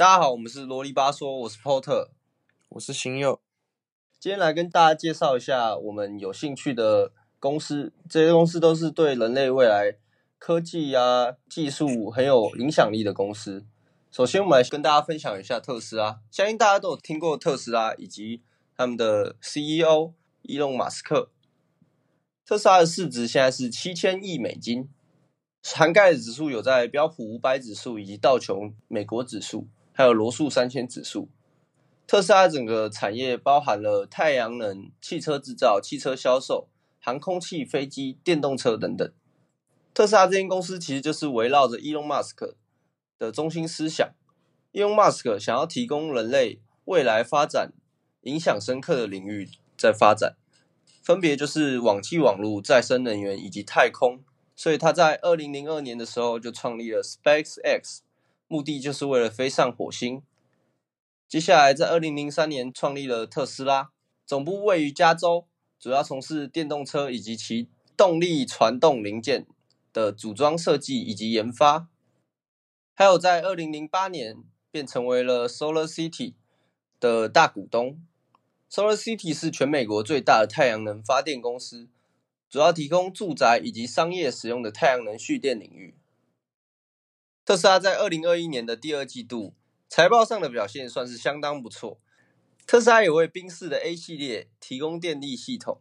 [0.00, 2.08] 大家好，我们是啰里吧嗦，我是 Porter，
[2.70, 3.38] 我是新佑。
[4.18, 9.98] 今天来跟大家介绍一下我们有兴趣的公司，这些公司都是对人类未来
[10.38, 13.66] 科技啊、技术很有影响力的公司。
[14.10, 16.22] 首先，我们来跟大家分享一下特斯拉。
[16.30, 18.42] 相信大家都有听过特斯拉以及
[18.74, 21.30] 他们的 CEO 伊隆马斯克。
[22.46, 24.88] 特斯拉的市值现在是七千亿美金，
[25.62, 29.68] 涵盖的指数有在标普五百指数以及道琼美国指数。
[29.92, 31.28] 还有罗素三千指数，
[32.06, 39.12] 特斯拉整个产业包含了太阳能、汽车制造、汽车销售、航空器、飞机、电动车等等。
[39.92, 42.56] 特斯拉这间公司其实就是围绕着伊隆马斯克
[43.18, 44.08] 的中心思想。
[44.72, 47.72] 伊隆马斯克想要提供人类未来发展
[48.22, 50.36] 影响深刻的领域在发展，
[51.02, 54.20] 分别就是网际网络、再生能源以及太空。
[54.54, 58.00] 所以他在二零零二年的时候就创立了 SpaceX。
[58.52, 60.24] 目的就是为了飞上火星。
[61.28, 63.92] 接下来，在二零零三年创立了特斯拉，
[64.26, 65.46] 总部位于加州，
[65.78, 69.46] 主要从事电动车以及其动力传动零件
[69.92, 71.86] 的组装设计以及研发。
[72.92, 74.42] 还有，在二零零八年
[74.72, 76.34] 便成为了 Solar City
[76.98, 78.04] 的大股东。
[78.68, 81.88] Solar City 是全美国最大的太阳能发电公司，
[82.48, 85.94] 主要提供住宅以及商业使用的太阳能蓄电领域。
[87.44, 89.54] 特斯拉在二零二一年的第二季度
[89.88, 91.98] 财报上的表现算是相当不错。
[92.66, 95.80] 特斯拉也为宾士的 A 系列提供电力系统，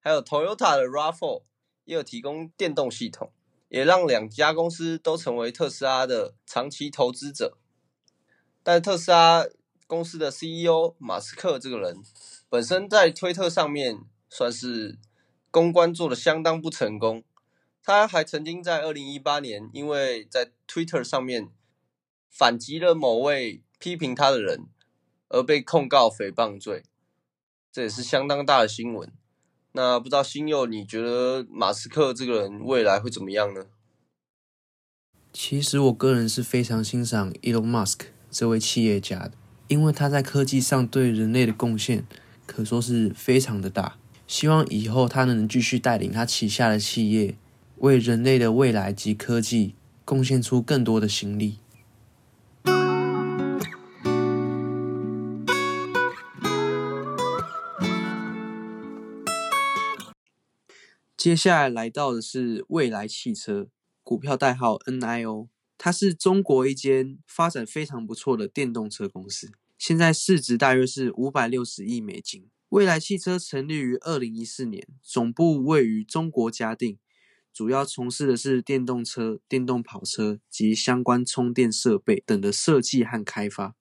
[0.00, 1.42] 还有 Toyota 的 RAV4
[1.84, 3.32] 也有提供电动系统，
[3.68, 7.56] 也让两家公司都成为特斯拉的长期投资者。
[8.62, 9.46] 但特斯拉
[9.86, 12.02] 公司的 CEO 马斯克这个人，
[12.50, 14.98] 本身在推特上面算是
[15.50, 17.24] 公关做的相当不成功。
[17.90, 21.48] 他还曾经在二零一八年，因为在 Twitter 上面
[22.30, 24.68] 反击了某位批评他的人，
[25.28, 26.84] 而被控告诽谤罪，
[27.72, 29.10] 这也是相当大的新闻。
[29.72, 33.66] 那不知道新佑，你觉得马斯克这个人未来会怎么样呢？
[35.32, 39.32] 其实我个人是非常欣赏 Elon Musk 这位企业家的，
[39.66, 42.06] 因为他在科技上对人类的贡献
[42.46, 43.98] 可说是非常的大。
[44.28, 47.34] 希望以后他能继续带领他旗下的企业。
[47.80, 49.74] 为人类的未来及科技
[50.04, 51.60] 贡献出更多的心力。
[61.16, 63.68] 接下来来到的是未来汽车，
[64.02, 65.48] 股票代号 NIO，
[65.78, 72.48] 它是中国一间发展非常不错的电动车公司，现在市值大约是五百六十亿美金。
[72.68, 76.98] 未来汽车成立于二零一四年，总部位于中国嘉定。
[77.52, 83.74] 主要从事的是电动车、电动跑车及相关充电设备等的设计和开发，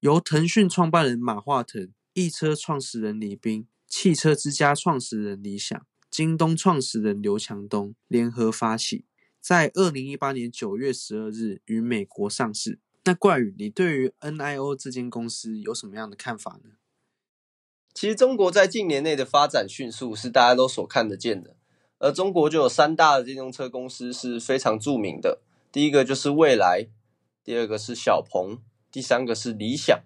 [0.00, 9.04] 由腾讯创办人马化腾、易车创始人李斌、汽车之家创始人李想、京东创始人刘强东联合发起，
[9.40, 12.80] 在二零一八年九月十二日于美国上市。
[13.04, 16.72] 那怪宇，你对于 NIO 这间公司有什么样的看法呢？
[17.94, 21.56] 其实中国在近年内的发展迅速，是大家都所看得见的。
[22.00, 25.38] 而中国就有三大电动车公司是非常著名的，
[25.70, 26.88] 第一个就是蔚来，
[27.44, 28.58] 第二个是小鹏，
[28.90, 30.00] 第三个是理想。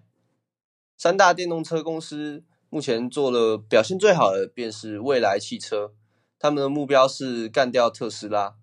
[0.97, 5.93] 三大电动车公司目前做了表现最好的便是蔚来汽车，
[6.37, 8.55] 他们的目标是干掉特斯拉。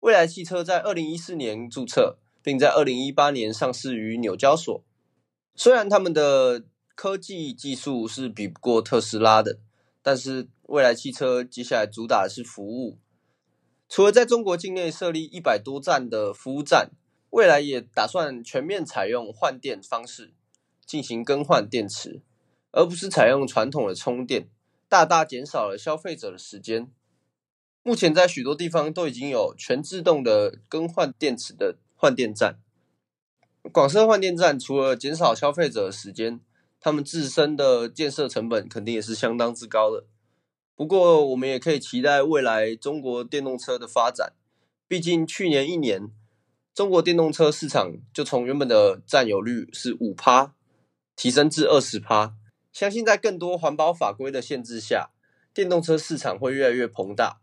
[0.00, 4.82] 蔚来汽车在二零一四年注册，并在二零一八年上市于纽交所。
[5.54, 9.58] 虽然他们的科技技术是比不过特斯拉的。
[10.02, 12.98] 但是未来汽车接下来主打的是服务，
[13.88, 16.90] 除了在中国境内设立一百多站的服务站，
[17.30, 20.32] 未来也打算全面采用换电方式
[20.84, 22.20] 进行更换电池，
[22.72, 24.48] 而不是采用传统的充电，
[24.88, 26.90] 大大减少了消费者的时间。
[27.84, 32.58] 目前在许多地方都已经有全自动的更换电池的换电站。
[33.70, 36.40] 广设换电站除了减少消费者的时间。
[36.84, 40.04] 他们自身的建设成本肯定也是相当之高的。
[40.74, 44.32] 不过，我们也可以期待未来中国电动车的发展。
[44.88, 46.10] 毕竟，去年一年，
[46.74, 50.56] 中国电动车市场就从原本的占有率是五趴，
[51.14, 52.34] 提升至二十趴。
[52.72, 55.10] 相信在更多环保法规的限制下，
[55.54, 57.40] 电动车市场会越来越膨大。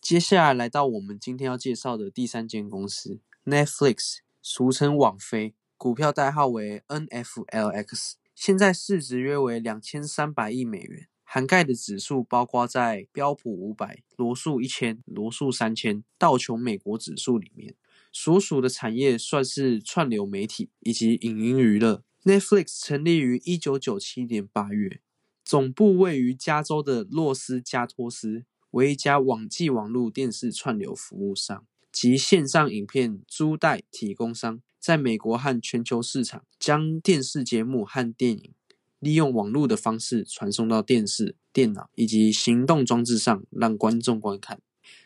[0.00, 5.54] 接下来，来到我们今天要介绍的第三间公司 ——Netflix，俗称网飞。
[5.78, 17.74] 股票代号为 NFLX，现在市值约为两千三百亿美元，涵盖的指数包括在标普五百、罗素一千、罗素三千、道琼美国指数里面。
[18.10, 22.02] 所属的产业算是串流媒体以及影音娱乐。
[22.24, 25.02] Netflix 成立于一九九七年八月，
[25.44, 38.52] 总部位于加州的洛斯加托斯，为一家网际网络电视串流服务商及线上影片租贷提供商，在美国和全球市场将电视节目和电影
[39.00, 44.60] 利用网络的方式传送到电视、电脑以及行动装置上，让观众观看。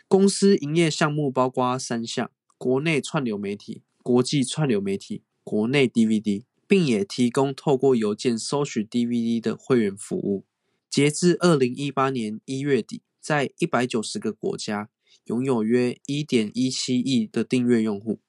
[0.06, 6.42] 公司营业项目包括三项：国内串流媒体、国际串流媒体、国内 DVD。
[6.66, 10.44] 并也提供透过邮件收取 DVD 的会员服务。
[10.90, 14.88] 截至二零一八年一月底，在一百九十个国家
[15.24, 18.20] 拥有约一点一七亿的订阅用户。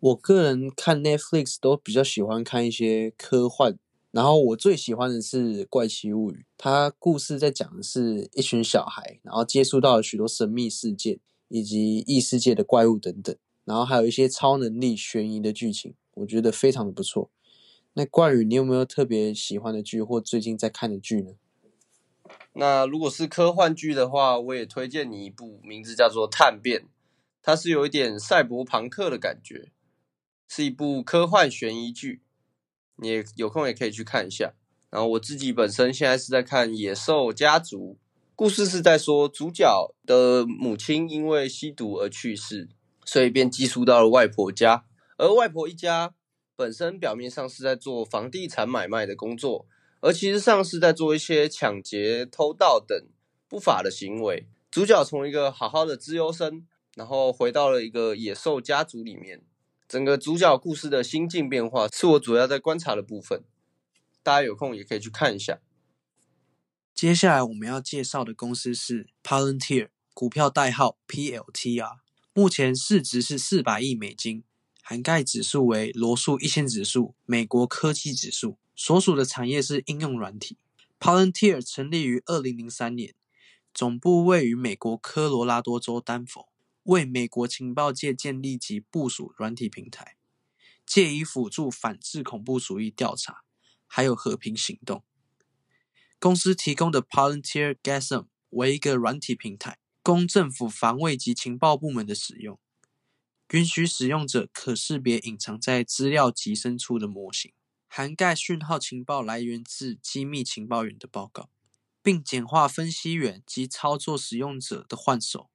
[0.00, 3.76] 我个人看 Netflix 都比较喜欢看一些科幻，
[4.12, 6.34] 然后我最喜欢的是《怪奇物语》。
[6.56, 11.18] 它故事在讲的是一群小孩，然后接触到了许多神秘事件
[11.48, 13.34] 以及异世界的怪物等等，
[13.64, 15.94] 然后还有一些超能力、悬疑的剧情。
[16.14, 17.30] 我觉得非常的不错。
[17.94, 21.32] 那冠宇，你有没有特别喜欢的剧或最近在看的剧呢？
[22.52, 26.82] 那如果是科幻剧的话，我也推荐你一部，名字叫做《探变》，
[27.42, 29.70] 它是有一点赛博朋克的感觉，
[30.48, 32.22] 是一部科幻悬疑剧。
[32.96, 34.54] 你有空也可以去看一下。
[34.90, 37.92] 然后我自己本身现在是在看《野兽家族》，
[38.34, 42.68] 故事是在说主角的母亲因为吸毒而去世，
[43.04, 44.86] 所以便寄宿到了外婆家。
[45.18, 46.14] 而外婆一家
[46.56, 49.66] 本身表面上是在做房地产买卖的工作，
[50.00, 53.06] 而其实上是在做一些抢劫、偷盗等
[53.46, 54.48] 不法的行为。
[54.70, 59.42] 主角从一个好好的资优生，然后回到了一个野兽家族里面。
[59.88, 63.42] 整个主角故事的心境变化，是我主要在观察的部分。
[64.22, 65.60] 大家有空也可以去看一下。
[66.94, 72.00] 接下来我们要介绍的公司是 Palantir，股票代号 PLTR，
[72.34, 74.44] 目前市值是四百亿美金。
[74.82, 80.58] 涵盖指数为罗素一千指数、美国科技指数，所属的产业是应用软体。
[81.00, 83.14] Palantir 成立于二零零三年，
[83.72, 86.48] 总部位于美国科罗拉多州丹佛，
[86.88, 90.16] 为美国情报界建立及部署软体平台，
[90.86, 93.42] 借以辅助反制恐怖主义调查，
[93.86, 95.04] 还有和平行动。
[96.18, 102.58] 公司提供的 Palantir Gasm 为一个软体平台，供政府防卫及情报部门的使用。
[103.50, 107.52] 允许使用者可识别隐藏在资料极深处的模型，
[107.86, 111.50] 涵盖讯号情报来源自机密情报员的报告，
[112.02, 115.50] 并简化分析员及操作使用者的换手，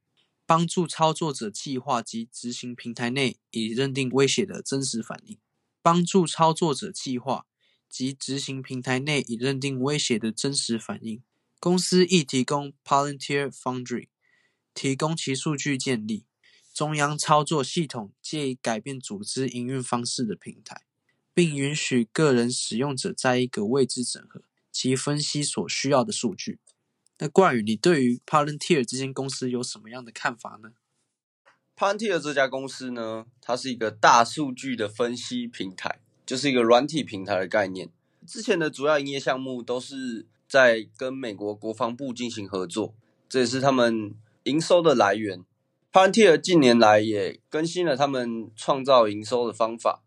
[0.53, 5.39] 帮助操作者计划及执行平台内已认定威胁的真实反应。
[5.81, 7.47] 帮助操作者计划
[7.89, 11.23] 及执行平台内已认定威胁的真实反应。
[11.59, 14.09] 公司亦提供 Palantir Foundry，
[14.75, 16.27] 提供其数据建立。
[16.71, 20.83] 中央操作系统借以改变组织营运方式的平台，
[21.33, 26.59] 并允许个人使用者在一个位置整合及分析所需要的数据。
[27.19, 30.71] 那冠宇，你对于 Palantir 这间公司有什么样的看法呢
[31.77, 37.89] ？Palantir 这家公司呢，它是一个大数据的分析平台，就是一个软体平台的概念。
[38.27, 42.93] 之前的主要营业项目都是在跟美国国防部进行合作，
[43.27, 45.43] 这也是他们营收的来源。
[45.91, 50.03] Palantir 近年来也更新了他们创造营收的方法，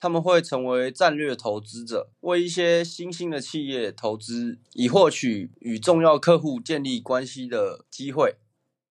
[0.00, 8.36] 他们会成为战略投资者，为一些新兴的企业投资，以获取与重要客户建立关系的机会。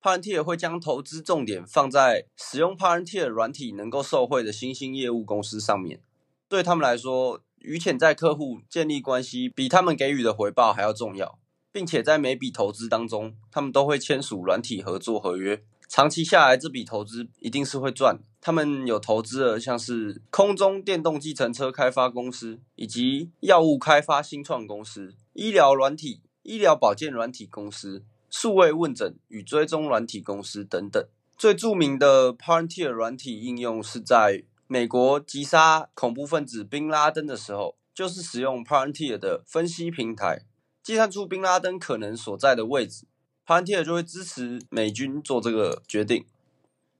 [0.01, 6.01] Palantir 会将投资重点放在使用 Palantir 软体能够受惠的新兴业务公司上面。
[6.49, 11.39] 对他们来说，与潜在客户建立关系比他们给予的回报还要重要，
[11.71, 15.63] 并且在每笔投资当中，他们都会签署软体合作合约。
[15.87, 18.19] 长期下来，这笔投资一定是会赚。
[18.41, 31.05] 他们有投资了像是空中电动计程车开发公司，以及药物开发新创公司、医疗软体、医疗保健软体公司、数位问诊与追踪软体公司等等。
[31.37, 40.45] 最著名的 Palantir 软体应用是在美国击杀恐怖分子宾拉登的时候，就是使用 Palantir 的分析平台，
[40.81, 43.05] 计算出宾拉登可能所在的位置。
[43.45, 46.25] Pantier 就会支持美军做这个决定。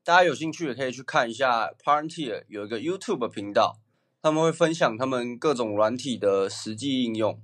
[0.03, 3.79] 大家有兴趣也可以去看一下 Pantier 有一个 YouTube 频道，
[4.21, 7.41] 他们会分享他们各种软体的实际应用，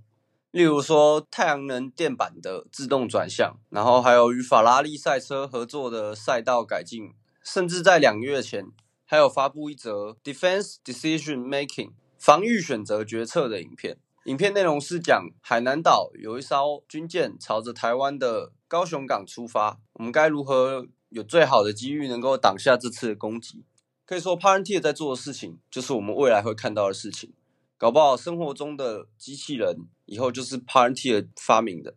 [0.52, 8.66] 例如说太阳能电板的自动转向，然后还有与法拉利赛车合作的赛道改进，甚至在两个月前
[9.06, 13.98] 还有发布一则 Defense Decision Making 防御选择决策的影片。
[14.26, 23.64] 影片内容是讲海南岛有一艘军舰朝着台湾的高雄港出发，我们该如何有最好的机遇能够挡下这次的攻击？
[24.06, 27.34] 可以说 p a r e n t i e r 在做的事情，就是我们未来会看到的事情。
[27.78, 31.96] 搞不好生活中的机器人以后就是 p a r e n t i e r 发明的。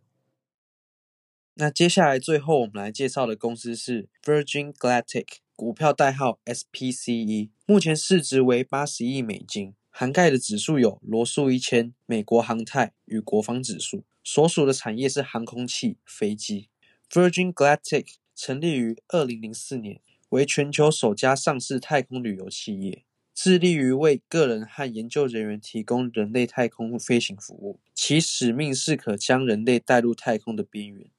[1.55, 16.67] 那接下来最后我们来介绍的公司是 Virgin Galactic，股票代号 SPCE，目前市值为八十亿美金，涵盖的指数有罗素一千、美国航太与国防指数，所属的产业是航空器、飞机。
[17.11, 23.03] Virgin Galactic 成立于二零零四年，为全球首家上市太空旅游企业。
[23.35, 31.11] 致力于为个人和研究人员提供人类太空飞行服务，其使命是可将人类带入太空的边缘，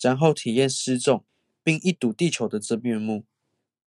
[0.00, 1.24] 然后体验失重，
[1.62, 3.24] 并一睹地球的真面目。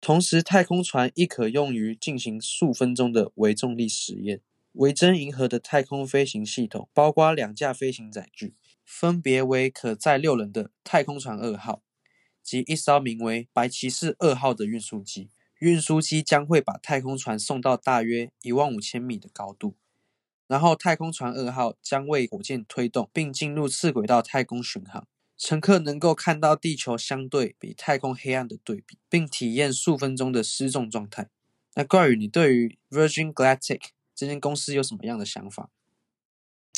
[0.06, 4.40] 同时，太空船亦可用于进行数分钟的微重力实验。
[4.74, 8.54] 维珍银河的太空飞行系统包括两架飞行载具，
[8.86, 11.82] 分别为可载六人的太空船二号
[12.44, 15.32] 及一艘名为白骑士二号的运输机。
[15.58, 19.74] 运输机将会把太空船送到大约一万五千米的高度，
[20.46, 25.08] 然后太空船二号将为火箭推动，并进入次轨道太空巡航。
[25.38, 31.30] 乘客能够看到地球相对比太空黑暗的对比，并体验数分钟的失重状态。
[31.76, 33.82] 那关于你对于 Virgin Galactic
[34.16, 35.70] 这间公司有什么样的想法？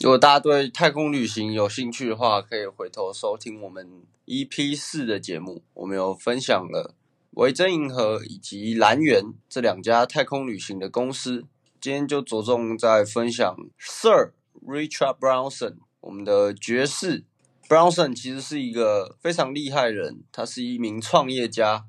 [0.01, 6.95] 如果大家对太空旅行有兴趣的话，可以回头收听我们 EP 四的节目，我们有分享了。
[7.31, 11.45] 维珍银河以及蓝源这两家太空旅行的公司，
[11.79, 14.33] 今天就着重在分享 Sir
[14.65, 17.23] Richard Branson，我们的爵士
[17.67, 21.83] Brownson 其实是一个非常厉害人，他是一名创业家，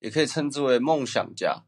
[0.00, 1.62] 也可以称之为梦想家。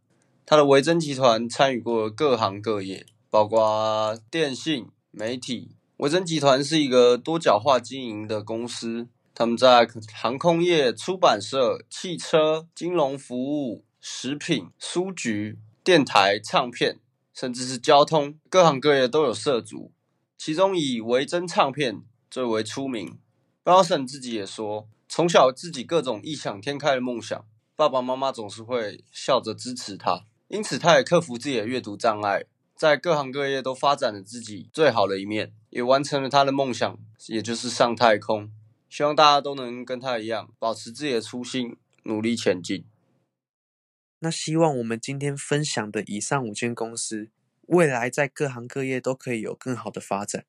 [0.44, 5.76] 他的维珍集团参与过各行各业，包括电信、媒体。
[5.96, 9.08] 维珍集团是一个多角化经营的公司。
[9.34, 16.98] 他们在航空业、出版社、汽车、金融服务、食品、书局、电台、唱片，
[17.32, 19.92] 甚至是交通，各行各业都有涉足。
[20.36, 23.18] 其中以维珍唱片最为出名。
[23.68, 27.44] B r o s o n 自己也说，从小自己各种异想天开的梦想，
[27.76, 30.24] 爸爸妈妈总是会笑着支持他。
[30.46, 38.50] 因此，他也克服自己的阅读障碍，在各行各业都发展了自己最好的一面，也完成了他的梦想，也就是上太空。
[38.88, 42.86] 希望大家都能跟他一样，保持自己的初心，努力前进。
[44.20, 47.28] 那希望我们今天分享的以上五间公司，
[47.66, 50.46] 未来在各行各业都可以有更好的发展。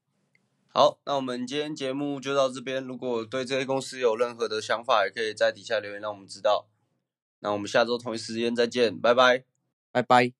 [0.72, 2.84] 好，那我们今天节目就到这边。
[2.84, 6.68] 如果对这些公司有任何的想法，也可以在底下留言让我们知道。
[7.40, 9.44] 那我们下周同一时间再见，拜拜，
[9.92, 10.38] 拜拜。